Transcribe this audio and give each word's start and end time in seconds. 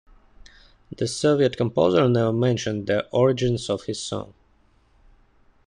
The 0.97 1.05
Soviet 1.07 1.57
composer 1.57 2.09
never 2.09 2.33
mentioned 2.33 2.87
the 2.87 3.07
origins 3.11 3.69
of 3.69 3.83
his 3.83 4.01
song. 4.01 4.33